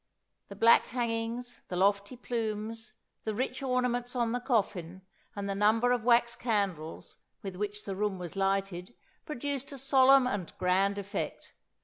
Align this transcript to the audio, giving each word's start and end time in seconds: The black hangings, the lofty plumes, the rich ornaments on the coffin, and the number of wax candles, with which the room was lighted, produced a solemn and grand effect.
The 0.47 0.55
black 0.55 0.87
hangings, 0.87 1.61
the 1.67 1.75
lofty 1.75 2.17
plumes, 2.17 2.93
the 3.23 3.35
rich 3.35 3.61
ornaments 3.61 4.15
on 4.15 4.31
the 4.31 4.39
coffin, 4.39 5.03
and 5.35 5.47
the 5.47 5.53
number 5.53 5.91
of 5.91 6.03
wax 6.03 6.35
candles, 6.35 7.17
with 7.43 7.55
which 7.55 7.85
the 7.85 7.95
room 7.95 8.17
was 8.17 8.35
lighted, 8.35 8.95
produced 9.27 9.71
a 9.71 9.77
solemn 9.77 10.25
and 10.25 10.57
grand 10.57 10.97
effect. 10.97 11.53